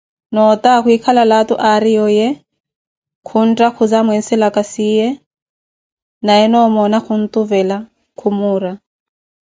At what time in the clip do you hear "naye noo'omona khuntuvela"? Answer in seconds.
6.25-7.77